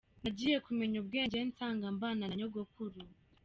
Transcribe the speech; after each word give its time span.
Nagiye 0.23 0.57
kumenya 0.65 0.95
ubwenge, 0.99 1.37
nsanga 1.49 1.85
mbana 1.95 2.23
na 2.27 2.35
nyogokuru. 2.39 2.97